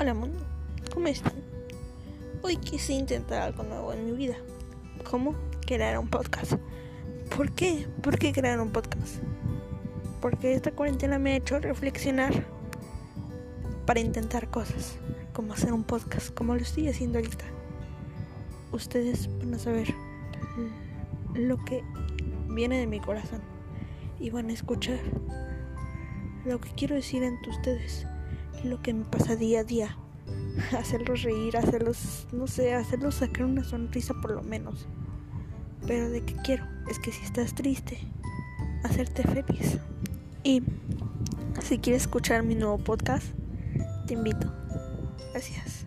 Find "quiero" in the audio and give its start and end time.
26.76-26.94, 36.44-36.64